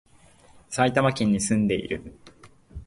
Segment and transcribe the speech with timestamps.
[0.67, 2.15] 埼玉県に住んでいる